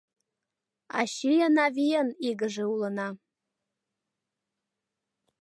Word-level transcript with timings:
Ачийын-авийын 0.99 2.09
игыже 2.29 2.63
улына 2.73 3.07